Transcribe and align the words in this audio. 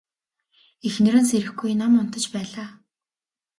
Эхнэр 0.87 1.15
нь 1.21 1.27
сэрэхгүй 1.29 1.71
нам 1.81 1.93
унтаж 2.01 2.25
байлаа. 2.33 2.67